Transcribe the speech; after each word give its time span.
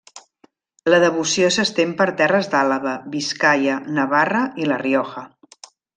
La 0.93 0.99
devoció 1.01 1.49
s'estén 1.57 1.91
per 1.99 2.07
terres 2.21 2.49
d'Àlaba, 2.53 2.95
Biscaia, 3.17 3.77
Navarra 3.99 4.43
i 4.65 4.67
La 4.73 4.81
Rioja. 4.85 5.29